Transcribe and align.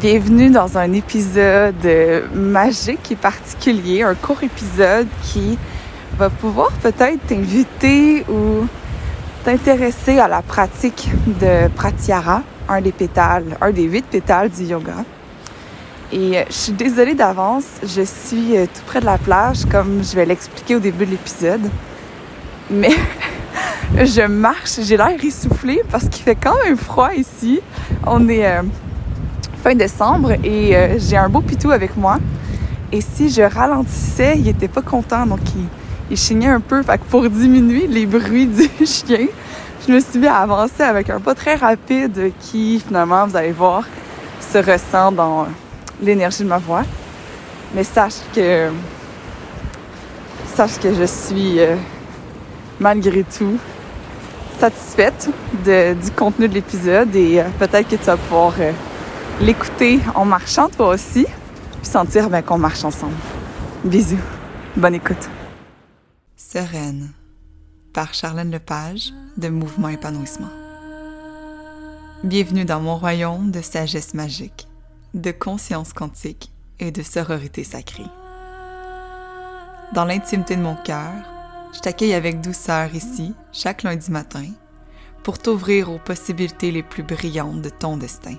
Bienvenue 0.00 0.50
dans 0.50 0.78
un 0.78 0.92
épisode 0.92 1.88
magique 2.32 3.10
et 3.10 3.16
particulier, 3.16 4.02
un 4.02 4.14
court 4.14 4.40
épisode 4.44 5.08
qui 5.24 5.58
va 6.16 6.30
pouvoir 6.30 6.70
peut-être 6.80 7.18
t'inviter 7.26 8.24
ou 8.28 8.68
t'intéresser 9.44 10.20
à 10.20 10.28
la 10.28 10.40
pratique 10.42 11.10
de 11.26 11.66
Pratyahara, 11.74 12.44
un 12.68 12.80
des 12.80 12.92
pétales, 12.92 13.56
un 13.60 13.72
des 13.72 13.82
huit 13.82 14.04
pétales 14.04 14.50
du 14.50 14.66
yoga. 14.66 15.04
Et 16.12 16.44
je 16.48 16.54
suis 16.54 16.72
désolée 16.72 17.14
d'avance, 17.14 17.66
je 17.82 18.02
suis 18.02 18.52
tout 18.72 18.82
près 18.86 19.00
de 19.00 19.06
la 19.06 19.18
plage 19.18 19.64
comme 19.64 20.04
je 20.04 20.14
vais 20.14 20.26
l'expliquer 20.26 20.76
au 20.76 20.80
début 20.80 21.06
de 21.06 21.10
l'épisode. 21.10 21.68
Mais 22.70 22.94
je 24.04 24.22
marche, 24.28 24.78
j'ai 24.80 24.96
l'air 24.96 25.24
essoufflée 25.24 25.82
parce 25.90 26.08
qu'il 26.08 26.22
fait 26.22 26.36
quand 26.36 26.56
même 26.64 26.76
froid 26.76 27.12
ici. 27.14 27.60
On 28.06 28.28
est 28.28 28.46
euh, 28.46 28.62
fin 29.62 29.74
décembre 29.74 30.32
et 30.44 30.76
euh, 30.76 30.98
j'ai 30.98 31.16
un 31.16 31.28
beau 31.28 31.40
pitou 31.40 31.70
avec 31.70 31.96
moi. 31.96 32.18
Et 32.90 33.00
si 33.00 33.28
je 33.28 33.42
ralentissais, 33.42 34.34
il 34.38 34.48
était 34.48 34.68
pas 34.68 34.82
content, 34.82 35.26
donc 35.26 35.40
il, 36.10 36.16
chignait 36.16 36.48
un 36.48 36.60
peu. 36.60 36.82
Fait 36.82 36.98
que 36.98 37.04
pour 37.04 37.28
diminuer 37.28 37.86
les 37.86 38.06
bruits 38.06 38.46
du 38.78 38.86
chien, 38.86 39.26
je 39.86 39.92
me 39.92 40.00
suis 40.00 40.18
mis 40.18 40.26
à 40.26 40.38
avancer 40.38 40.82
avec 40.82 41.10
un 41.10 41.20
pas 41.20 41.34
très 41.34 41.54
rapide 41.54 42.32
qui, 42.40 42.82
finalement, 42.86 43.26
vous 43.26 43.36
allez 43.36 43.52
voir, 43.52 43.84
se 44.40 44.58
ressent 44.58 45.12
dans 45.12 45.46
l'énergie 46.02 46.44
de 46.44 46.48
ma 46.48 46.58
voix. 46.58 46.84
Mais 47.74 47.84
sache 47.84 48.20
que 48.34 48.70
sache 50.54 50.78
que 50.78 50.94
je 50.94 51.04
suis 51.04 51.60
euh, 51.60 51.76
malgré 52.80 53.22
tout 53.22 53.58
satisfaite 54.58 55.28
du 55.64 56.10
contenu 56.16 56.48
de 56.48 56.54
l'épisode 56.54 57.14
et 57.14 57.40
euh, 57.40 57.44
peut-être 57.58 57.86
que 57.88 57.96
tu 57.96 58.04
vas 58.04 58.16
pouvoir 58.16 58.54
l'écouter 59.40 60.00
en 60.14 60.24
marchant 60.24 60.68
toi 60.68 60.88
aussi, 60.88 61.24
puis 61.24 61.86
sentir 61.86 62.28
ben, 62.28 62.42
qu'on 62.42 62.58
marche 62.58 62.84
ensemble. 62.84 63.14
Bisous. 63.84 64.18
Bonne 64.76 64.94
écoute. 64.94 65.28
Sereine 66.36 67.12
par 67.92 68.14
Charlène 68.14 68.50
Lepage 68.50 69.12
de 69.36 69.48
Mouvement 69.48 69.88
Épanouissement. 69.88 70.50
Bienvenue 72.24 72.64
dans 72.64 72.80
mon 72.80 72.96
royaume 72.96 73.50
de 73.50 73.60
sagesse 73.60 74.14
magique, 74.14 74.68
de 75.14 75.30
conscience 75.30 75.92
quantique 75.92 76.50
et 76.80 76.90
de 76.90 77.02
sororité 77.02 77.64
sacrée. 77.64 78.06
Dans 79.94 80.04
l'intimité 80.04 80.56
de 80.56 80.62
mon 80.62 80.76
cœur, 80.76 81.12
je 81.74 81.80
t'accueille 81.80 82.14
avec 82.14 82.40
douceur 82.40 82.94
ici, 82.94 83.34
chaque 83.52 83.84
lundi 83.84 84.10
matin, 84.10 84.46
pour 85.22 85.38
t'ouvrir 85.38 85.90
aux 85.90 85.98
possibilités 85.98 86.70
les 86.70 86.82
plus 86.82 87.02
brillantes 87.02 87.62
de 87.62 87.70
ton 87.70 87.96
destin. 87.96 88.34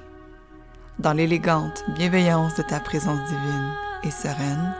Dans 1.00 1.14
l'élégante 1.14 1.86
bienveillance 1.96 2.56
de 2.56 2.62
ta 2.62 2.82
présence 2.82 3.20
divine 3.30 3.72
et 4.04 4.12
sereine, 4.12 4.76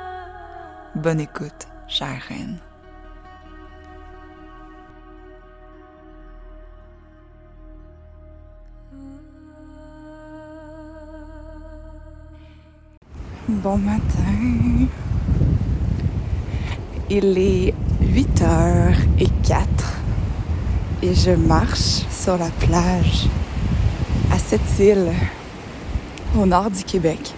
bonne 0.96 1.22
écoute, 1.22 1.70
chère 1.88 2.22
reine. 2.28 2.58
Bon 13.48 13.78
matin. 13.78 14.90
Il 17.10 17.38
est 17.38 17.74
8h04 18.04 19.66
et 21.02 21.16
je 21.16 21.32
marche 21.32 22.04
sur 22.12 22.38
la 22.38 22.50
plage 22.60 23.28
à 24.34 24.38
cette 24.38 24.80
île 24.80 25.14
au 26.38 26.46
nord 26.46 26.70
du 26.70 26.84
Québec. 26.84 27.34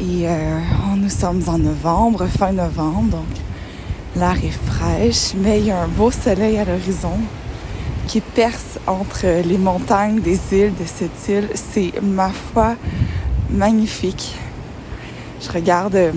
Et 0.00 0.28
euh, 0.28 0.58
nous 0.96 1.08
sommes 1.08 1.42
en 1.48 1.58
novembre, 1.58 2.26
fin 2.26 2.52
novembre, 2.52 3.10
donc 3.10 3.26
l'air 4.16 4.36
est 4.44 4.50
fraîche, 4.50 5.34
mais 5.36 5.60
il 5.60 5.66
y 5.66 5.70
a 5.70 5.82
un 5.82 5.88
beau 5.88 6.10
soleil 6.10 6.58
à 6.58 6.64
l'horizon 6.64 7.18
qui 8.06 8.20
perce 8.20 8.78
entre 8.86 9.26
les 9.44 9.58
montagnes 9.58 10.20
des 10.20 10.38
îles 10.52 10.74
de 10.74 10.84
cette 10.86 11.28
île. 11.28 11.48
C'est, 11.54 11.92
ma 12.02 12.30
foi, 12.30 12.76
magnifique. 13.50 14.34
Je 15.40 15.50
regarde 15.50 15.94
euh, 15.94 16.12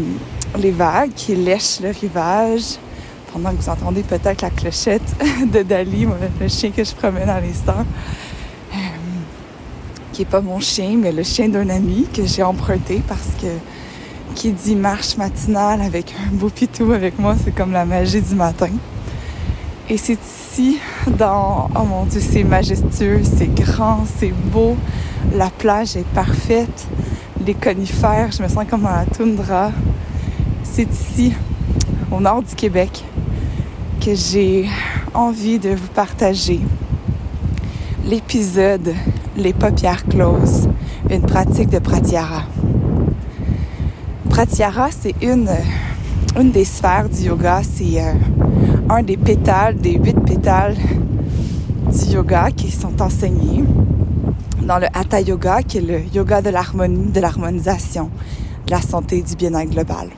les 0.58 0.72
vagues 0.72 1.12
qui 1.16 1.36
lèchent 1.36 1.80
le 1.82 1.90
rivage 1.90 2.78
pendant 3.34 3.52
que 3.52 3.62
vous 3.62 3.70
entendez 3.70 4.04
peut-être 4.04 4.42
la 4.42 4.50
clochette 4.50 5.16
de 5.52 5.64
Dali, 5.64 6.08
le 6.40 6.48
chien 6.48 6.72
que 6.72 6.84
je 6.84 6.94
promène 6.94 7.30
à 7.30 7.40
l'instant, 7.40 7.86
qui 10.12 10.24
est 10.24 10.26
pas 10.26 10.42
mon 10.42 10.60
chien, 10.60 10.98
mais 10.98 11.12
le 11.12 11.24
chien 11.24 11.50
d'un 11.50 11.70
ami 11.70 12.08
que 12.14 12.26
j'ai 12.26 12.44
emprunté 12.44 13.02
parce 13.08 13.30
que 13.42 13.48
qui 14.36 14.52
dit 14.52 14.76
marche 14.76 15.18
matinale 15.18 15.82
avec 15.82 16.14
un 16.14 16.34
beau 16.36 16.50
pitou 16.50 16.92
avec 16.94 17.20
moi, 17.20 17.36
c'est 17.44 17.54
comme 17.54 17.72
la 17.72 17.86
magie 17.86 18.22
du 18.22 18.36
matin. 18.36 18.70
Et 19.90 19.98
c'est 19.98 20.18
ici, 20.24 20.80
dans... 21.18 21.70
Oh 21.76 21.84
mon 21.84 22.06
Dieu, 22.06 22.22
c'est 22.22 22.44
majestueux, 22.44 23.22
c'est 23.24 23.54
grand, 23.54 24.06
c'est 24.18 24.34
beau. 24.52 24.78
La 25.36 25.50
plage 25.50 25.98
est 25.98 26.08
parfaite. 26.14 26.88
Les 27.46 27.54
conifères, 27.54 28.32
je 28.32 28.42
me 28.42 28.48
sens 28.48 28.66
comme 28.70 28.84
dans 28.84 28.90
la 28.90 29.06
toundra. 29.06 29.72
C'est 30.64 30.90
ici, 30.90 31.34
au 32.10 32.22
nord 32.22 32.42
du 32.44 32.56
Québec, 32.56 33.04
que 34.00 34.16
j'ai 34.16 34.70
envie 35.14 35.60
de 35.60 35.72
vous 35.72 35.90
partager 35.94 36.62
l'épisode 38.06 38.94
Les 39.38 39.54
paupières 39.54 40.06
closes, 40.06 40.68
une 41.10 41.22
pratique 41.22 41.70
de 41.70 41.80
pratyahara. 41.80 42.44
Pratyahara, 44.30 44.90
c'est 44.92 45.16
une, 45.22 45.50
une 46.38 46.52
des 46.52 46.66
sphères 46.66 47.08
du 47.08 47.28
yoga, 47.28 47.62
c'est 47.64 48.02
euh, 48.02 48.14
un 48.90 49.02
des 49.04 49.16
pétales, 49.16 49.78
des 49.78 49.94
huit 49.94 50.20
pétales 50.20 50.76
du 51.88 52.14
yoga 52.14 52.52
qui 52.52 52.72
sont 52.72 53.02
enseignés 53.02 53.64
dans 54.62 54.80
le 54.80 54.88
Hatha 54.94 55.22
Yoga, 55.22 55.64
qui 55.64 55.78
est 55.78 55.82
le 55.82 56.02
yoga 56.14 56.42
de 56.42 56.50
l'harmonie, 56.50 57.12
de 57.12 57.20
l'harmonisation, 57.22 58.10
de 58.66 58.72
la 58.72 58.82
santé 58.82 59.22
du 59.22 59.36
bien-être 59.36 59.70
global. 59.72 60.10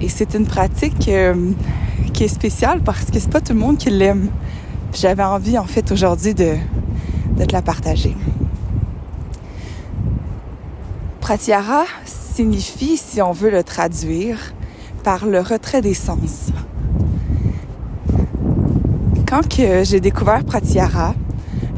Et 0.00 0.08
c'est 0.08 0.34
une 0.34 0.46
pratique 0.46 1.08
euh, 1.08 1.34
qui 2.12 2.24
est 2.24 2.28
spéciale 2.28 2.80
parce 2.84 3.06
que 3.06 3.18
c'est 3.18 3.30
pas 3.30 3.40
tout 3.40 3.52
le 3.52 3.58
monde 3.58 3.78
qui 3.78 3.90
l'aime. 3.90 4.28
J'avais 4.92 5.24
envie, 5.24 5.58
en 5.58 5.64
fait, 5.64 5.90
aujourd'hui 5.90 6.34
de, 6.34 6.54
de 7.36 7.44
te 7.44 7.52
la 7.52 7.62
partager. 7.62 8.16
Pratyahara 11.20 11.84
signifie, 12.04 12.96
si 12.96 13.22
on 13.22 13.32
veut 13.32 13.50
le 13.50 13.62
traduire, 13.62 14.38
par 15.02 15.26
le 15.26 15.40
retrait 15.40 15.82
des 15.82 15.94
sens. 15.94 16.50
Quand 19.28 19.42
j'ai 19.50 20.00
découvert 20.00 20.44
Pratyahara, 20.44 21.14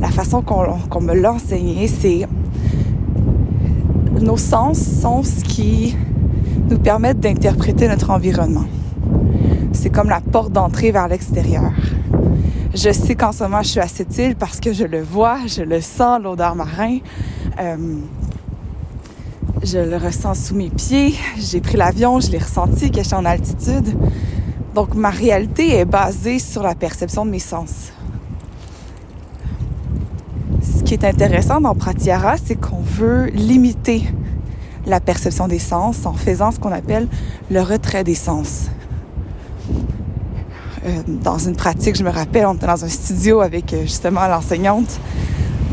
la 0.01 0.09
façon 0.09 0.43
qu'on 0.43 1.01
me 1.01 1.15
l'a 1.15 1.33
enseigné, 1.33 1.89
c'est 1.89 2.27
nos 4.21 4.37
sens 4.37 4.79
sont 4.79 5.23
ce 5.23 5.45
qui 5.45 5.97
nous 6.69 6.79
permettent 6.79 7.21
d'interpréter 7.21 7.89
notre 7.89 8.11
environnement. 8.11 8.65
C'est 9.73 9.91
comme 9.91 10.09
la 10.09 10.21
porte 10.21 10.53
d'entrée 10.53 10.91
vers 10.91 11.09
l'extérieur. 11.09 11.71
Je 12.77 12.93
sais 12.93 13.15
qu'en 13.15 13.33
ce 13.33 13.43
moment, 13.43 13.63
je 13.63 13.69
suis 13.69 13.81
à 13.81 13.89
cette 13.89 14.19
île 14.19 14.37
parce 14.37 14.61
que 14.61 14.75
je 14.75 14.85
le 14.85 15.01
vois, 15.01 15.39
je 15.47 15.63
le 15.63 15.81
sens, 15.81 16.21
l'odeur 16.23 16.55
marin. 16.55 16.99
Euh, 17.59 17.77
je 19.63 19.79
le 19.79 19.97
ressens 19.97 20.35
sous 20.35 20.55
mes 20.55 20.69
pieds. 20.69 21.15
J'ai 21.39 21.63
pris 21.63 21.79
l'avion, 21.79 22.21
je 22.21 22.31
l'ai 22.31 22.37
ressenti 22.37 22.91
que 22.91 23.03
j'étais 23.03 23.15
en 23.15 23.25
altitude. 23.25 23.97
Donc 24.75 24.95
ma 24.95 25.09
réalité 25.09 25.75
est 25.75 25.87
basée 25.87 26.39
sur 26.39 26.63
la 26.63 26.75
perception 26.75 27.25
de 27.25 27.31
mes 27.31 27.39
sens. 27.39 27.93
Ce 30.61 30.83
qui 30.83 30.93
est 30.93 31.05
intéressant 31.05 31.63
dans 31.63 31.75
Pratyahara, 31.75 32.37
c'est 32.37 32.57
qu'on 32.57 32.83
veut 32.83 33.29
limiter 33.29 34.03
la 34.85 35.01
perception 35.01 35.49
des 35.49 35.61
sens 35.61 36.05
en 36.05 36.13
faisant 36.13 36.51
ce 36.51 36.61
qu'on 36.61 36.73
appelle 36.73 37.09
le 37.51 37.63
retrait 37.63 38.05
des 38.05 38.15
sens. 38.15 38.67
Euh, 40.87 41.03
dans 41.07 41.39
une 41.39 41.57
pratique, 41.57 41.97
je 41.97 42.05
me 42.05 42.11
rappelle, 42.11 42.47
on 42.47 42.55
était 42.55 42.67
dans 42.67 42.85
un 42.85 42.89
studio 42.89 43.41
avec 43.41 43.73
euh, 43.73 43.83
justement 43.83 44.29
l'enseignante 44.29 45.01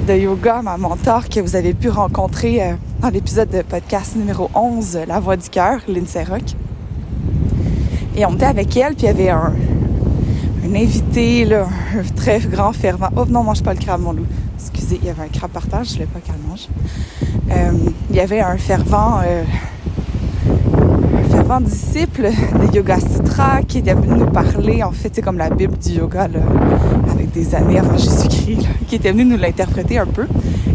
de 0.08 0.14
yoga, 0.14 0.62
ma 0.64 0.78
mentor 0.78 1.30
que 1.30 1.40
vous 1.40 1.56
avez 1.56 1.76
pu 1.76 1.90
rencontrer 1.90 2.64
euh, 2.64 2.74
dans 3.00 3.10
l'épisode 3.10 3.50
de 3.50 3.62
podcast 3.62 4.16
numéro 4.16 4.50
11, 4.56 5.02
La 5.08 5.20
Voix 5.20 5.38
du 5.38 5.50
cœur, 5.50 5.82
Lindsay 5.88 6.24
Rock. 6.24 6.56
Et 8.16 8.26
on 8.26 8.34
était 8.34 8.46
avec 8.46 8.76
elle, 8.76 8.96
puis 8.96 9.04
il 9.04 9.06
y 9.06 9.10
avait 9.10 9.30
un, 9.30 9.54
un 10.66 10.76
invité, 10.76 11.46
là, 11.46 11.68
un 11.96 12.16
très 12.16 12.40
grand 12.40 12.74
fervent. 12.74 13.10
Oh 13.16 13.26
non, 13.28 13.44
mange 13.44 13.62
pas 13.62 13.74
le 13.74 13.80
crabe, 13.80 14.02
mon 14.02 14.14
loup. 14.14 14.26
Excusez, 14.58 15.00
il 15.02 15.08
y 15.08 15.12
avait 15.12 15.24
un 15.24 15.28
crabe 15.28 15.52
par 15.52 15.68
terre, 15.68 15.84
je 15.84 15.94
voulais 15.94 16.08
pas 16.08 16.22
qu'elle 16.22 16.36
mange. 16.48 16.68
Euh, 17.52 17.72
il 18.10 18.16
y 18.16 18.20
avait 18.20 18.42
un 18.42 18.58
fervent, 18.58 19.20
euh, 19.24 19.44
fervent 21.46 21.62
disciple 21.62 22.30
de 22.30 22.76
Yoga 22.76 22.98
Sutra 23.00 23.62
qui 23.64 23.80
était 23.80 23.94
venu 23.94 24.20
nous 24.20 24.32
parler. 24.32 24.82
En 24.82 24.92
fait, 24.92 25.12
c'est 25.14 25.22
comme 25.22 25.38
la 25.38 25.50
Bible 25.50 25.78
du 25.78 25.98
yoga, 25.98 26.30
avec 27.12 27.32
des 27.32 27.54
années 27.54 27.80
avant 27.80 27.98
Jésus-Christ, 27.98 28.66
qui 28.88 28.96
était 28.96 29.12
venu 29.12 29.26
nous 29.26 29.38
l'interpréter 29.38 29.98
un 29.98 30.06
peu. 30.06 30.26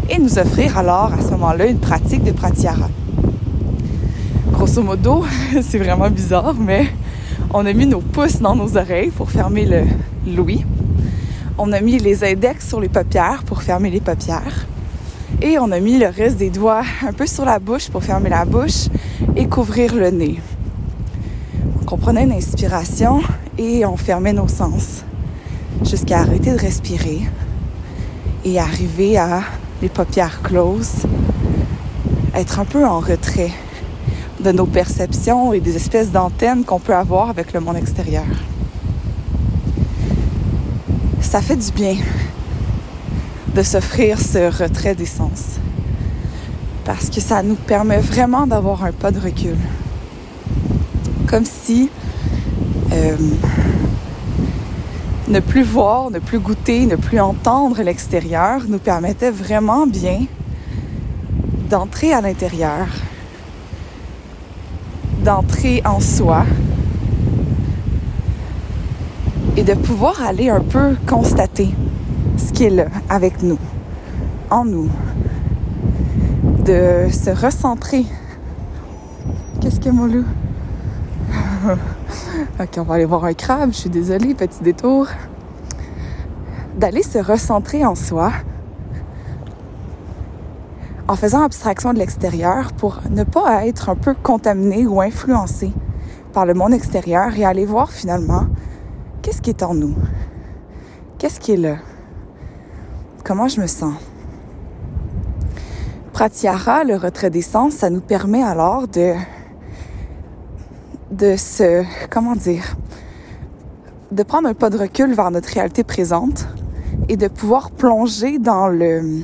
et 0.09 0.19
nous 0.19 0.37
offrir 0.37 0.77
alors 0.77 1.11
à 1.13 1.21
ce 1.21 1.31
moment-là 1.31 1.65
une 1.67 1.79
pratique 1.79 2.23
de 2.23 2.31
pratyahara. 2.31 2.89
Grosso 4.51 4.83
modo, 4.83 5.25
c'est 5.61 5.79
vraiment 5.79 6.09
bizarre, 6.09 6.53
mais 6.53 6.87
on 7.51 7.65
a 7.65 7.73
mis 7.73 7.87
nos 7.87 8.01
pouces 8.01 8.39
dans 8.39 8.55
nos 8.55 8.77
oreilles 8.77 9.11
pour 9.11 9.31
fermer 9.31 9.65
le 9.65 9.81
l'ouïe. 10.27 10.65
On 11.57 11.71
a 11.71 11.81
mis 11.81 11.97
les 11.97 12.23
index 12.23 12.67
sur 12.67 12.79
les 12.79 12.89
paupières 12.89 13.43
pour 13.43 13.63
fermer 13.63 13.89
les 13.89 14.01
paupières. 14.01 14.67
Et 15.41 15.57
on 15.57 15.71
a 15.71 15.79
mis 15.79 15.97
le 15.97 16.07
reste 16.07 16.37
des 16.37 16.49
doigts 16.49 16.83
un 17.07 17.13
peu 17.13 17.25
sur 17.25 17.45
la 17.45 17.59
bouche 17.59 17.89
pour 17.89 18.03
fermer 18.03 18.29
la 18.29 18.45
bouche 18.45 18.87
et 19.35 19.47
couvrir 19.47 19.95
le 19.95 20.09
nez. 20.09 20.39
On 21.91 21.97
prenait 21.97 22.23
une 22.23 22.33
inspiration 22.33 23.19
et 23.57 23.83
on 23.83 23.97
fermait 23.97 24.33
nos 24.33 24.47
sens 24.47 25.03
jusqu'à 25.83 26.19
arrêter 26.19 26.51
de 26.51 26.59
respirer 26.59 27.21
et 28.45 28.59
arriver 28.59 29.17
à 29.17 29.41
les 29.81 29.89
paupières 29.89 30.43
closes, 30.43 31.07
être 32.35 32.59
un 32.59 32.65
peu 32.65 32.85
en 32.85 32.99
retrait 32.99 33.51
de 34.39 34.51
nos 34.51 34.67
perceptions 34.67 35.51
et 35.51 35.61
des 35.61 35.77
espèces 35.77 36.11
d'antennes 36.11 36.63
qu'on 36.63 36.79
peut 36.79 36.93
avoir 36.93 37.31
avec 37.31 37.53
le 37.53 37.59
monde 37.59 37.77
extérieur. 37.77 38.25
Ça 41.21 41.41
fait 41.41 41.57
du 41.57 41.71
bien 41.71 41.95
de 43.55 43.63
s'offrir 43.63 44.19
ce 44.19 44.61
retrait 44.61 44.93
des 44.93 45.07
sens 45.07 45.57
parce 46.85 47.09
que 47.09 47.19
ça 47.19 47.41
nous 47.41 47.55
permet 47.55 47.99
vraiment 47.99 48.45
d'avoir 48.45 48.83
un 48.83 48.91
pas 48.91 49.09
de 49.09 49.19
recul. 49.19 49.57
Comme 51.29 51.45
si 51.45 51.91
euh, 52.91 53.15
ne 55.27 55.39
plus 55.39 55.61
voir, 55.61 56.09
ne 56.09 56.17
plus 56.17 56.39
goûter, 56.39 56.87
ne 56.87 56.95
plus 56.95 57.19
entendre 57.19 57.83
l'extérieur 57.83 58.61
nous 58.67 58.79
permettait 58.79 59.29
vraiment 59.29 59.85
bien 59.85 60.25
d'entrer 61.69 62.13
à 62.13 62.21
l'intérieur, 62.21 62.87
d'entrer 65.23 65.83
en 65.85 65.99
soi 65.99 66.45
et 69.55 69.61
de 69.61 69.75
pouvoir 69.75 70.25
aller 70.25 70.49
un 70.49 70.61
peu 70.61 70.95
constater 71.07 71.69
ce 72.37 72.51
qui 72.51 72.63
est 72.63 72.71
là 72.71 72.87
avec 73.07 73.43
nous, 73.43 73.59
en 74.49 74.65
nous, 74.65 74.89
de 76.65 77.07
se 77.11 77.29
recentrer. 77.29 78.05
Qu'est-ce 79.61 79.79
que 79.79 79.89
mon 79.89 80.07
loup? 80.07 80.25
ok, 82.59 82.69
on 82.77 82.83
va 82.83 82.95
aller 82.95 83.05
voir 83.05 83.25
un 83.25 83.33
crabe, 83.33 83.71
je 83.71 83.77
suis 83.77 83.89
désolée, 83.89 84.33
petit 84.33 84.63
détour. 84.63 85.07
D'aller 86.77 87.03
se 87.03 87.17
recentrer 87.17 87.85
en 87.85 87.95
soi 87.95 88.31
en 91.07 91.15
faisant 91.15 91.43
abstraction 91.43 91.91
de 91.91 91.99
l'extérieur 91.99 92.71
pour 92.73 92.99
ne 93.09 93.23
pas 93.23 93.65
être 93.65 93.89
un 93.89 93.95
peu 93.95 94.13
contaminé 94.13 94.85
ou 94.85 95.01
influencé 95.01 95.73
par 96.33 96.45
le 96.45 96.53
monde 96.53 96.73
extérieur 96.73 97.35
et 97.35 97.43
aller 97.43 97.65
voir 97.65 97.91
finalement 97.91 98.45
qu'est-ce 99.21 99.41
qui 99.41 99.49
est 99.49 99.63
en 99.63 99.73
nous, 99.73 99.95
qu'est-ce 101.17 101.39
qui 101.39 101.53
est 101.53 101.57
là, 101.57 101.77
comment 103.23 103.47
je 103.47 103.59
me 103.59 103.67
sens? 103.67 103.95
Pratyahara, 106.13 106.83
le 106.83 106.95
retrait 106.95 107.31
des 107.31 107.41
sens, 107.41 107.73
ça 107.73 107.89
nous 107.89 108.01
permet 108.01 108.43
alors 108.43 108.87
de 108.87 109.13
de 111.19 111.35
se, 111.35 111.83
comment 112.09 112.35
dire, 112.35 112.77
de 114.11 114.23
prendre 114.23 114.47
un 114.47 114.53
pas 114.53 114.69
de 114.69 114.77
recul 114.77 115.13
vers 115.13 115.31
notre 115.31 115.49
réalité 115.49 115.83
présente 115.83 116.47
et 117.09 117.17
de 117.17 117.27
pouvoir 117.27 117.71
plonger 117.71 118.39
dans 118.39 118.69
le, 118.69 119.23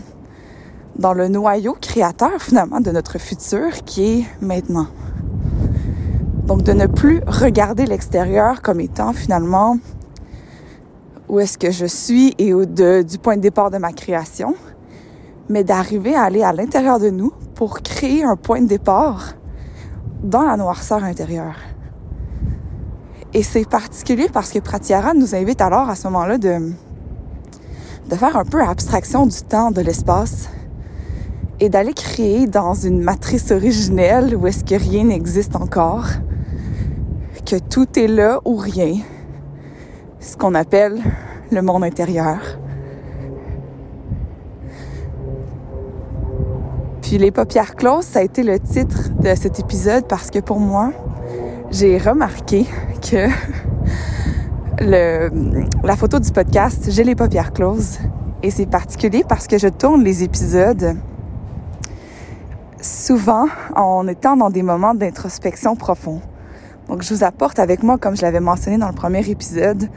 dans 1.00 1.13
le 1.13 1.30
noyau 1.30 1.75
créateur 1.80 2.42
finalement 2.42 2.81
de 2.81 2.92
notre 2.92 3.18
futur 3.18 3.71
qui 3.86 4.19
est 4.19 4.25
maintenant. 4.42 4.88
Donc 6.45 6.63
de 6.63 6.74
ne 6.74 6.86
plus 6.86 7.21
regarder 7.27 7.86
l'extérieur 7.86 8.62
comme 8.62 8.81
étant 8.81 9.13
finalement 9.13 9.77
où 11.30 11.39
est-ce 11.39 11.57
que 11.57 11.71
je 11.71 11.86
suis 11.86 12.36
et 12.38 12.53
du 13.03 13.18
point 13.19 13.38
de 13.38 13.42
départ 13.42 13.71
de 13.71 13.77
ma 13.77 13.94
création, 13.94 14.53
mais 15.47 15.63
d'arriver 15.63 16.13
à 16.13 16.24
aller 16.24 16.44
à 16.44 16.51
l'intérieur 16.51 17.00
de 17.00 17.09
nous 17.09 17.31
pour 17.56 17.81
créer 17.81 18.25
un 18.25 18.36
point 18.36 18.62
de 18.62 18.68
départ 18.68 19.36
dans 20.24 20.44
la 20.44 20.57
noirceur 20.57 21.01
intérieure. 21.03 21.56
Et 23.35 23.43
c'est 23.43 23.67
particulier 23.67 24.29
parce 24.31 24.49
que 24.49 24.59
Pratyahara 24.59 25.13
nous 25.13 25.35
invite 25.35 25.59
alors 25.59 25.89
à 25.89 25.95
ce 25.95 26.07
moment-là 26.07 26.37
de, 26.37 26.71
de 28.09 28.15
faire 28.15 28.37
un 28.37 28.45
peu 28.45 28.63
abstraction 28.63 29.25
du 29.25 29.41
temps, 29.41 29.71
de 29.71 29.81
l'espace 29.81 30.49
et 31.59 31.67
d'aller 31.67 31.93
créer 31.93 32.47
dans 32.47 32.73
une 32.73 33.01
matrice 33.01 33.51
originelle 33.51 34.37
où 34.37 34.47
est-ce 34.47 34.63
que 34.63 34.75
rien 34.75 35.03
n'existe 35.03 35.57
encore, 35.57 36.07
que 37.45 37.57
tout 37.57 37.99
est 37.99 38.07
là 38.07 38.39
ou 38.45 38.55
rien, 38.55 38.99
ce 40.21 40.37
qu'on 40.37 40.55
appelle 40.55 41.03
le 41.51 41.61
monde 41.61 41.83
intérieur. 41.83 42.39
Puis 47.01 47.17
les 47.17 47.31
paupières 47.31 47.75
closes, 47.75 48.05
ça 48.05 48.19
a 48.19 48.21
été 48.21 48.43
le 48.43 48.61
titre 48.61 49.09
de 49.19 49.35
cet 49.35 49.59
épisode 49.59 50.07
parce 50.07 50.31
que 50.31 50.39
pour 50.39 50.61
moi, 50.61 50.93
j'ai 51.71 51.97
remarqué 51.97 52.65
que 53.01 53.27
le, 54.79 55.29
la 55.83 55.95
photo 55.95 56.19
du 56.19 56.31
podcast, 56.31 56.88
j'ai 56.89 57.03
les 57.03 57.15
paupières 57.15 57.53
closes. 57.53 58.00
Et 58.44 58.51
c'est 58.51 58.65
particulier 58.67 59.23
parce 59.27 59.47
que 59.47 59.57
je 59.57 59.67
tourne 59.67 60.03
les 60.03 60.23
épisodes 60.23 60.95
souvent 62.79 63.47
en 63.75 64.07
étant 64.07 64.38
dans 64.38 64.50
des 64.50 64.62
moments 64.62 64.94
d'introspection 64.94 65.75
profond. 65.75 66.21
Donc, 66.88 67.01
je 67.01 67.13
vous 67.13 67.23
apporte 67.23 67.57
avec 67.57 67.81
moi, 67.81 67.97
comme 67.97 68.15
je 68.15 68.21
l'avais 68.21 68.39
mentionné 68.39 68.77
dans 68.77 68.89
le 68.89 68.94
premier 68.94 69.27
épisode, 69.27 69.89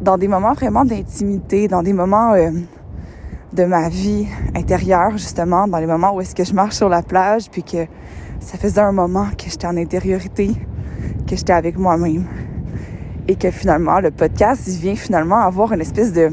dans 0.00 0.16
des 0.16 0.28
moments 0.28 0.52
vraiment 0.52 0.84
d'intimité, 0.84 1.66
dans 1.66 1.82
des 1.82 1.92
moments 1.92 2.34
euh, 2.34 2.50
de 3.52 3.64
ma 3.64 3.88
vie 3.88 4.28
intérieure, 4.54 5.12
justement, 5.12 5.66
dans 5.66 5.78
les 5.78 5.86
moments 5.86 6.14
où 6.14 6.20
est-ce 6.20 6.36
que 6.36 6.44
je 6.44 6.54
marche 6.54 6.76
sur 6.76 6.88
la 6.88 7.02
plage, 7.02 7.50
puis 7.50 7.64
que 7.64 7.86
ça 8.38 8.56
faisait 8.56 8.80
un 8.80 8.92
moment 8.92 9.26
que 9.36 9.50
j'étais 9.50 9.66
en 9.66 9.76
intériorité, 9.76 10.54
que 11.28 11.36
j'étais 11.36 11.52
avec 11.52 11.78
moi-même. 11.78 12.24
Et 13.28 13.36
que 13.36 13.50
finalement, 13.50 14.00
le 14.00 14.10
podcast, 14.10 14.66
vient 14.68 14.96
finalement 14.96 15.40
avoir 15.40 15.72
une 15.72 15.80
espèce 15.80 16.12
de... 16.12 16.30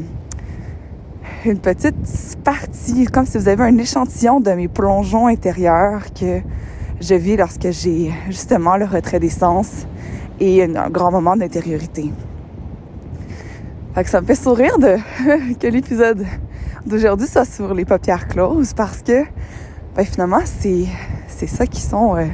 une 1.45 1.59
petite 1.59 2.37
partie, 2.43 3.05
comme 3.05 3.25
si 3.25 3.37
vous 3.37 3.47
avez 3.47 3.63
un 3.63 3.77
échantillon 3.77 4.39
de 4.39 4.51
mes 4.51 4.67
plongeons 4.67 5.27
intérieurs 5.27 6.01
que 6.13 6.41
je 7.01 7.15
vis 7.15 7.35
lorsque 7.35 7.69
j'ai 7.71 8.13
justement 8.27 8.77
le 8.77 8.85
retrait 8.85 9.19
des 9.19 9.29
sens 9.29 9.85
et 10.39 10.63
un 10.63 10.89
grand 10.89 11.11
moment 11.11 11.35
d'intériorité. 11.35 12.11
Fait 13.93 14.03
que 14.03 14.09
ça 14.09 14.21
me 14.21 14.25
fait 14.25 14.35
sourire 14.35 14.77
de 14.77 14.97
que 15.59 15.67
l'épisode 15.67 16.25
d'aujourd'hui 16.85 17.27
soit 17.27 17.45
sur 17.45 17.73
les 17.73 17.85
paupières 17.85 18.27
closes 18.27 18.73
parce 18.73 19.01
que 19.01 19.23
ben, 19.95 20.05
finalement 20.05 20.41
c'est 20.43 20.85
c'est 21.27 21.47
ça 21.47 21.65
qui 21.65 21.81
sont 21.81 22.15
euh, 22.15 22.25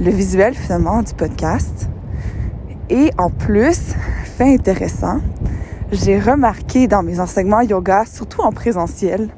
le 0.00 0.10
visuel 0.10 0.54
finalement 0.54 1.02
du 1.02 1.14
podcast. 1.14 1.88
Et 2.90 3.10
en 3.18 3.30
plus, 3.30 3.94
fait 4.36 4.54
intéressant, 4.54 5.20
j'ai 5.92 6.18
remarqué 6.18 6.86
dans 6.86 7.02
mes 7.02 7.20
enseignements 7.20 7.60
yoga, 7.60 8.04
surtout 8.04 8.42
en 8.42 8.52
présentiel, 8.52 9.30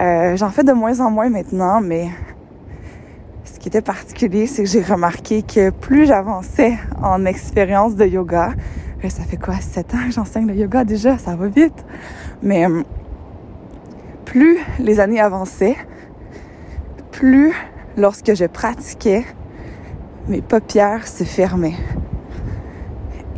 euh, 0.00 0.36
j'en 0.36 0.50
fais 0.50 0.64
de 0.64 0.72
moins 0.72 1.00
en 1.00 1.10
moins 1.10 1.28
maintenant, 1.28 1.80
mais 1.80 2.08
ce 3.44 3.58
qui 3.60 3.68
était 3.68 3.82
particulier, 3.82 4.46
c'est 4.46 4.64
que 4.64 4.68
j'ai 4.68 4.82
remarqué 4.82 5.42
que 5.42 5.70
plus 5.70 6.06
j'avançais 6.06 6.76
en 7.00 7.24
expérience 7.24 7.94
de 7.94 8.06
yoga, 8.06 8.54
euh, 9.04 9.08
ça 9.08 9.22
fait 9.22 9.36
quoi, 9.36 9.54
7 9.60 9.94
ans 9.94 10.06
que 10.06 10.12
j'enseigne 10.12 10.46
le 10.46 10.54
yoga 10.54 10.84
déjà, 10.84 11.18
ça 11.18 11.36
va 11.36 11.46
vite, 11.46 11.84
mais 12.42 12.66
euh, 12.66 12.82
plus 14.24 14.58
les 14.78 14.98
années 14.98 15.20
avançaient, 15.20 15.76
plus 17.12 17.52
lorsque 17.96 18.34
je 18.34 18.46
pratiquais, 18.46 19.24
mes 20.28 20.42
paupières 20.42 21.06
se 21.06 21.24
fermaient. 21.24 21.76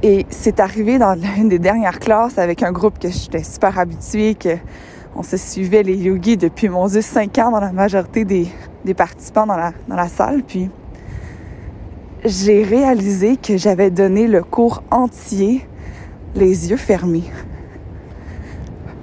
Et 0.02 0.26
c'est 0.28 0.60
arrivé 0.60 0.98
dans 0.98 1.16
une 1.36 1.48
des 1.48 1.58
dernières 1.58 1.98
classes 1.98 2.38
avec 2.38 2.62
un 2.62 2.72
groupe 2.72 2.98
que 2.98 3.08
j'étais 3.08 3.42
super 3.42 3.78
habituée, 3.78 4.34
que 4.34 4.56
on 5.16 5.22
se 5.22 5.36
suivait 5.36 5.84
les 5.84 5.96
yogis 5.96 6.36
depuis, 6.36 6.68
mon 6.68 6.88
Dieu, 6.88 7.00
cinq 7.00 7.38
ans 7.38 7.52
dans 7.52 7.60
la 7.60 7.70
majorité 7.72 8.24
des, 8.24 8.48
des 8.84 8.94
participants 8.94 9.46
dans 9.46 9.56
la, 9.56 9.72
dans 9.86 9.94
la 9.94 10.08
salle. 10.08 10.42
Puis 10.42 10.68
j'ai 12.24 12.64
réalisé 12.64 13.36
que 13.36 13.56
j'avais 13.56 13.90
donné 13.90 14.26
le 14.26 14.42
cours 14.42 14.82
entier 14.90 15.66
les 16.34 16.70
yeux 16.70 16.76
fermés. 16.76 17.30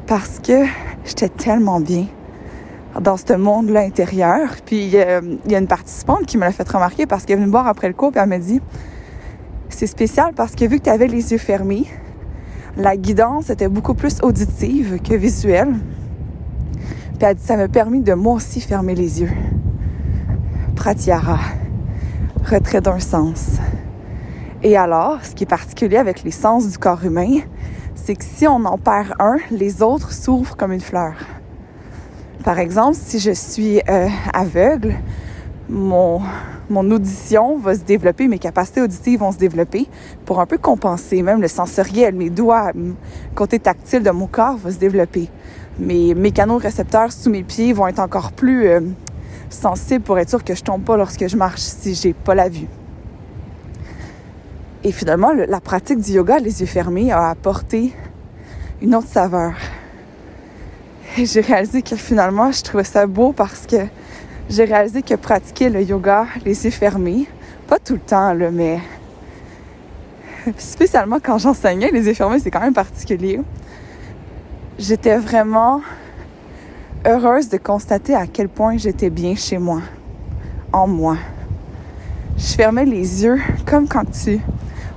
Parce 0.06 0.40
que 0.40 0.66
j'étais 1.06 1.30
tellement 1.30 1.80
bien 1.80 2.08
dans 3.02 3.18
ce 3.18 3.34
monde-là 3.34 3.82
intérieur. 3.82 4.50
Puis 4.66 4.92
euh, 4.96 5.22
il 5.46 5.52
y 5.52 5.56
a 5.56 5.60
une 5.60 5.68
participante 5.68 6.26
qui 6.26 6.38
me 6.38 6.44
l'a 6.44 6.52
fait 6.52 6.68
remarquer 6.70 7.06
parce 7.06 7.26
qu'elle 7.26 7.34
est 7.34 7.38
venue 7.38 7.48
me 7.48 7.52
voir 7.52 7.68
après 7.68 7.88
le 7.88 7.94
cours 7.94 8.12
et 8.16 8.20
elle 8.20 8.30
m'a 8.30 8.40
dit 8.40 8.62
c'est 9.70 9.88
spécial 9.88 10.34
parce 10.36 10.56
que 10.56 10.66
vu 10.66 10.80
que 10.80 10.84
tu 10.84 10.90
avais 10.90 11.08
les 11.08 11.32
yeux 11.32 11.38
fermés, 11.38 11.86
la 12.78 12.96
guidance 12.96 13.50
était 13.50 13.68
beaucoup 13.68 13.94
plus 13.94 14.22
auditive 14.22 15.00
que 15.02 15.16
visuelle. 15.16 15.76
Puis 17.18 17.28
elle 17.28 17.36
dit, 17.36 17.44
ça 17.44 17.58
m'a 17.58 17.68
permis 17.68 18.02
de 18.02 18.14
moi 18.14 18.36
aussi 18.36 18.62
fermer 18.62 18.96
les 18.96 19.22
yeux. 19.22 19.32
Pratyahara, 20.76 21.40
retrait 22.46 22.82
d'un 22.82 23.00
sens. 23.00 23.58
Et 24.64 24.78
alors, 24.78 25.24
ce 25.24 25.34
qui 25.34 25.44
est 25.44 25.48
particulier 25.48 25.98
avec 25.98 26.24
les 26.24 26.32
sens 26.32 26.70
du 26.70 26.78
corps 26.78 27.04
humain, 27.04 27.40
c'est 27.96 28.16
que 28.16 28.24
si 28.24 28.48
on 28.48 28.64
en 28.66 28.78
perd 28.78 29.14
un, 29.20 29.38
les 29.50 29.82
autres 29.82 30.12
s'ouvrent 30.12 30.56
comme 30.56 30.72
une 30.72 30.82
fleur. 30.82 31.16
Par 32.44 32.58
exemple, 32.58 32.98
si 33.00 33.20
je 33.20 33.32
suis 33.32 33.80
euh, 33.88 34.08
aveugle, 34.34 34.96
mon, 35.70 36.22
mon 36.70 36.90
audition 36.90 37.58
va 37.58 37.76
se 37.76 37.82
développer, 37.82 38.28
mes 38.28 38.40
capacités 38.40 38.82
auditives 38.82 39.20
vont 39.20 39.32
se 39.32 39.38
développer 39.38 39.88
pour 40.26 40.40
un 40.40 40.48
peu 40.48 40.58
compenser. 40.58 41.22
Même 41.22 41.40
le 41.40 41.48
sensoriel, 41.48 42.16
mes 42.16 42.32
doigts, 42.32 42.72
côté 43.36 43.60
tactile 43.60 44.02
de 44.02 44.10
mon 44.10 44.26
corps 44.26 44.58
va 44.58 44.72
se 44.72 44.78
développer. 44.78 45.30
Mes 45.78 46.16
mécanorécepteurs 46.16 47.12
sous 47.12 47.30
mes 47.30 47.44
pieds 47.44 47.74
vont 47.74 47.88
être 47.88 48.00
encore 48.00 48.32
plus 48.32 48.68
euh, 48.68 48.82
sensibles 49.52 50.04
pour 50.04 50.18
être 50.18 50.30
sûr 50.30 50.44
que 50.44 50.56
je 50.56 50.64
tombe 50.64 50.82
pas 50.82 50.98
lorsque 50.98 51.28
je 51.28 51.38
marche 51.38 51.62
si 51.62 51.94
j'ai 51.94 52.14
pas 52.14 52.34
la 52.34 52.50
vue. 52.50 52.68
Et 54.84 54.92
finalement, 54.92 55.32
la 55.32 55.60
pratique 55.60 56.00
du 56.00 56.14
yoga, 56.14 56.40
les 56.40 56.62
yeux 56.62 56.68
fermés, 56.68 57.12
a 57.12 57.30
apporté 57.30 57.94
une 58.82 58.96
autre 58.96 59.10
saveur. 59.10 59.54
Et 61.18 61.26
j'ai 61.26 61.42
réalisé 61.42 61.82
que 61.82 61.98
finalement, 61.98 62.54
je 62.54 62.64
trouvais 62.64 62.86
ça 62.86 63.06
beau 63.06 63.34
parce 63.34 63.68
que 63.68 63.86
j'ai 64.50 64.64
réalisé 64.64 65.02
que 65.02 65.16
pratiquer 65.16 65.70
le 65.70 65.82
yoga, 65.82 66.26
les 66.46 66.64
yeux 66.64 66.72
fermés, 66.72 67.28
pas 67.68 67.80
tout 67.80 67.96
le 67.96 68.00
temps, 68.00 68.34
là, 68.34 68.50
mais 68.50 68.80
spécialement 70.58 71.18
quand 71.22 71.38
j'enseignais, 71.38 71.92
les 71.92 72.06
yeux 72.06 72.14
fermés, 72.14 72.40
c'est 72.40 72.50
quand 72.50 72.62
même 72.62 72.74
particulier. 72.74 73.42
J'étais 74.80 75.18
vraiment 75.18 75.82
heureuse 77.06 77.50
de 77.50 77.58
constater 77.58 78.16
à 78.16 78.26
quel 78.26 78.48
point 78.48 78.78
j'étais 78.78 79.10
bien 79.10 79.36
chez 79.36 79.58
moi, 79.58 79.82
en 80.72 80.88
moi. 80.88 81.18
Je 82.38 82.54
fermais 82.54 82.86
les 82.86 83.24
yeux 83.26 83.40
comme 83.66 83.86
quand 83.86 84.10
tu 84.12 84.40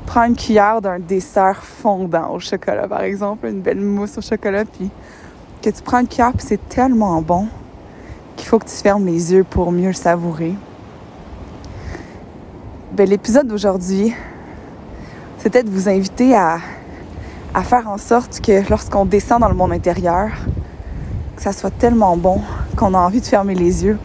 prends 0.06 0.24
une 0.24 0.36
cuillère 0.36 0.80
d'un 0.80 1.00
dessert 1.00 1.64
fondant 1.64 2.30
au 2.30 2.38
chocolat, 2.38 2.86
par 2.86 3.02
exemple, 3.02 3.48
une 3.48 3.60
belle 3.60 3.80
mousse 3.80 4.16
au 4.16 4.20
chocolat, 4.20 4.64
puis 4.64 4.90
que 5.64 5.70
tu 5.70 5.82
prends 5.82 6.00
une 6.00 6.08
cuillère, 6.08 6.32
puis 6.34 6.46
c'est 6.46 6.68
tellement 6.68 7.22
bon 7.22 7.48
qu'il 8.36 8.46
faut 8.46 8.58
que 8.58 8.66
tu 8.66 8.74
fermes 8.74 9.06
les 9.06 9.32
yeux 9.32 9.44
pour 9.44 9.72
mieux 9.72 9.86
le 9.86 9.94
savourer. 9.94 10.52
Ben, 12.92 13.08
l'épisode 13.08 13.48
d'aujourd'hui, 13.48 14.14
c'était 15.38 15.62
de 15.62 15.70
vous 15.70 15.88
inviter 15.88 16.36
à, 16.36 16.58
à 17.54 17.62
faire 17.62 17.88
en 17.88 17.96
sorte 17.96 18.42
que 18.42 18.68
lorsqu'on 18.68 19.06
descend 19.06 19.40
dans 19.40 19.48
le 19.48 19.54
monde 19.54 19.72
intérieur, 19.72 20.32
que 21.34 21.40
ça 21.42 21.52
soit 21.52 21.70
tellement 21.70 22.18
bon 22.18 22.42
qu'on 22.76 22.92
a 22.92 22.98
envie 22.98 23.22
de 23.22 23.26
fermer 23.26 23.54
les 23.54 23.86
yeux 23.86 23.98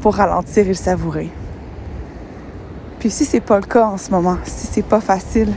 pour 0.00 0.14
ralentir 0.14 0.64
et 0.64 0.68
le 0.68 0.74
savourer. 0.74 1.30
Puis 2.98 3.10
si 3.10 3.26
c'est 3.26 3.40
pas 3.40 3.56
le 3.56 3.66
cas 3.66 3.88
en 3.88 3.98
ce 3.98 4.10
moment, 4.10 4.38
si 4.44 4.66
c'est 4.66 4.82
pas 4.82 5.02
facile, 5.02 5.52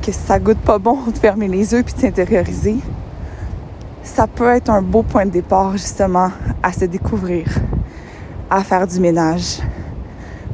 que 0.00 0.12
ça 0.12 0.38
goûte 0.38 0.60
pas 0.60 0.78
bon 0.78 0.98
de 1.12 1.18
fermer 1.18 1.48
les 1.48 1.74
yeux 1.74 1.82
puis 1.82 1.92
de 1.92 2.00
s'intérioriser, 2.00 2.76
ça 4.02 4.26
peut 4.26 4.48
être 4.48 4.70
un 4.70 4.82
beau 4.82 5.02
point 5.02 5.26
de 5.26 5.30
départ 5.30 5.72
justement 5.72 6.30
à 6.62 6.72
se 6.72 6.84
découvrir, 6.84 7.46
à 8.50 8.62
faire 8.62 8.86
du 8.86 9.00
ménage. 9.00 9.60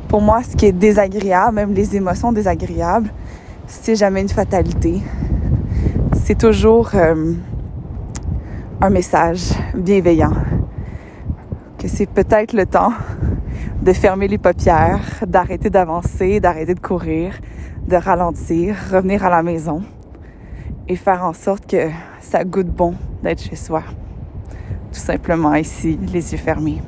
Pour 0.09 0.21
moi, 0.21 0.43
ce 0.43 0.57
qui 0.57 0.67
est 0.67 0.73
désagréable, 0.73 1.55
même 1.57 1.75
les 1.75 1.97
émotions 1.97 2.33
désagréables, 2.33 3.11
c'est 3.67 3.97
jamais 3.97 4.23
une 4.23 4.29
fatalité. 4.29 5.03
C'est 6.25 6.39
toujours 6.39 6.91
euh, 6.95 7.33
un 8.81 8.91
message 8.91 9.51
bienveillant. 9.75 10.33
Que 11.79 11.89
c'est 11.89 12.07
peut-être 12.07 12.53
le 12.53 12.67
temps 12.67 12.93
de 13.83 13.93
fermer 13.93 14.29
les 14.29 14.39
paupières, 14.39 15.25
d'arrêter 15.27 15.69
d'avancer, 15.69 16.41
d'arrêter 16.41 16.75
de 16.75 16.81
courir, 16.81 17.35
de 17.87 17.97
ralentir, 17.97 18.77
revenir 18.93 19.25
à 19.25 19.31
la 19.31 19.43
maison 19.43 19.83
et 20.89 20.97
faire 20.97 21.25
en 21.25 21.33
sorte 21.33 21.67
que 21.67 21.89
ça 22.21 22.45
goûte 22.45 22.69
bon 22.69 22.95
d'être 23.25 23.43
chez 23.43 23.57
soi. 23.57 23.83
Tout 24.93 25.01
simplement 25.01 25.55
ici, 25.55 25.99
les 26.13 26.33
yeux 26.33 26.39
fermés. 26.39 26.81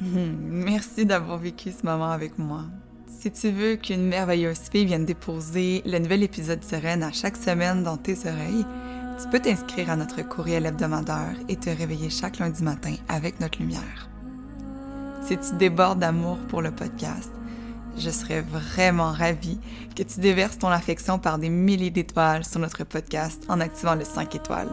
Merci 0.00 1.04
d'avoir 1.04 1.38
vécu 1.38 1.70
ce 1.72 1.84
moment 1.84 2.10
avec 2.10 2.38
moi. 2.38 2.62
Si 3.08 3.32
tu 3.32 3.50
veux 3.50 3.74
qu'une 3.74 4.06
merveilleuse 4.06 4.68
fille 4.70 4.84
vienne 4.84 5.04
déposer 5.04 5.82
le 5.84 5.98
nouvel 5.98 6.22
épisode 6.22 6.62
Sereine 6.62 7.02
à 7.02 7.10
chaque 7.10 7.36
semaine 7.36 7.82
dans 7.82 7.96
tes 7.96 8.16
oreilles, 8.28 8.64
tu 9.20 9.28
peux 9.28 9.40
t'inscrire 9.40 9.90
à 9.90 9.96
notre 9.96 10.22
courriel 10.22 10.66
hebdomadaire 10.66 11.34
et 11.48 11.56
te 11.56 11.70
réveiller 11.70 12.10
chaque 12.10 12.38
lundi 12.38 12.62
matin 12.62 12.94
avec 13.08 13.40
notre 13.40 13.58
lumière. 13.58 14.08
Si 15.22 15.36
tu 15.36 15.56
débordes 15.58 15.98
d'amour 15.98 16.38
pour 16.48 16.62
le 16.62 16.70
podcast, 16.70 17.32
je 17.98 18.10
serais 18.10 18.40
vraiment 18.40 19.12
ravie 19.12 19.58
que 19.96 20.02
tu 20.02 20.20
déverses 20.20 20.58
ton 20.58 20.68
affection 20.68 21.18
par 21.18 21.38
des 21.38 21.48
milliers 21.48 21.90
d'étoiles 21.90 22.44
sur 22.44 22.60
notre 22.60 22.84
podcast 22.84 23.44
en 23.48 23.60
activant 23.60 23.94
le 23.94 24.04
5 24.04 24.34
étoiles 24.34 24.70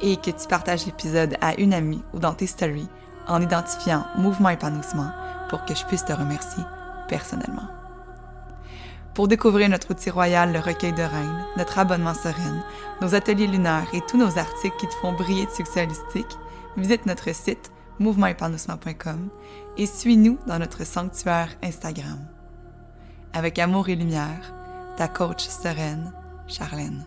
et 0.00 0.16
que 0.16 0.30
tu 0.30 0.46
partages 0.48 0.86
l'épisode 0.86 1.36
à 1.40 1.58
une 1.58 1.72
amie 1.72 2.02
ou 2.12 2.18
dans 2.18 2.34
tes 2.34 2.46
stories 2.46 2.88
en 3.26 3.40
identifiant 3.40 4.04
Mouvement 4.16 4.50
Épanouissement 4.50 5.10
pour 5.48 5.64
que 5.64 5.74
je 5.74 5.84
puisse 5.86 6.04
te 6.04 6.12
remercier 6.12 6.62
personnellement. 7.08 7.68
Pour 9.14 9.28
découvrir 9.28 9.70
notre 9.70 9.92
outil 9.92 10.10
royal, 10.10 10.52
le 10.52 10.60
recueil 10.60 10.92
de 10.92 11.02
reines, 11.02 11.44
notre 11.56 11.78
abonnement 11.78 12.14
sereine, 12.14 12.62
nos 13.00 13.14
ateliers 13.14 13.46
lunaires 13.46 13.88
et 13.94 14.02
tous 14.02 14.18
nos 14.18 14.38
articles 14.38 14.76
qui 14.78 14.88
te 14.88 14.94
font 14.94 15.14
briller 15.14 15.46
de 15.46 15.50
succès 15.50 15.84
holistique, 15.84 16.36
visite 16.76 17.06
notre 17.06 17.34
site 17.34 17.72
mouvementépanouissement.com 17.98 19.30
et 19.78 19.86
suis-nous 19.86 20.38
dans 20.46 20.58
notre 20.58 20.84
sanctuaire 20.84 21.48
Instagram. 21.62 22.35
Avec 23.32 23.58
amour 23.58 23.88
et 23.88 23.96
lumière, 23.96 24.54
ta 24.96 25.08
coach 25.08 25.46
sereine, 25.46 26.12
Charlène. 26.46 27.04